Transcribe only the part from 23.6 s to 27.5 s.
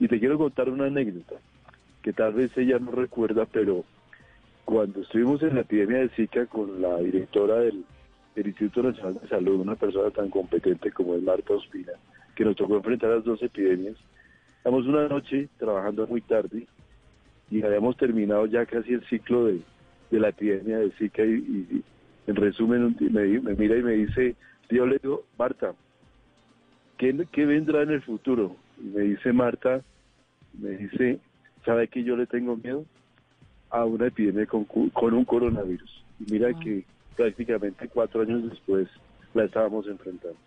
y me dice, yo le digo, Marta, ¿qué, ¿qué